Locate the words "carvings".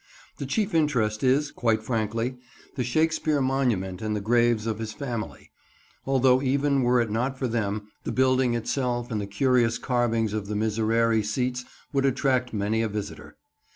9.77-10.33